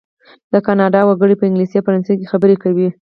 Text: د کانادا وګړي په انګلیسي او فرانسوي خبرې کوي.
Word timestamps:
د 0.53 0.53
کانادا 0.67 1.01
وګړي 1.05 1.35
په 1.37 1.43
انګلیسي 1.47 1.75
او 1.77 1.85
فرانسوي 1.87 2.25
خبرې 2.31 2.55
کوي. 2.63 2.89